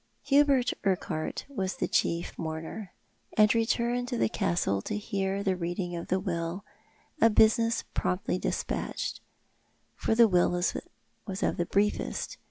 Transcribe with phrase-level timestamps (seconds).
[0.23, 2.91] Hubert Urquhart was chief mourner,
[3.37, 6.65] and returned to tho Castle to hear the reading of the will,
[7.21, 9.21] a business promptly despatched,
[9.95, 12.39] for the will was of the briefest.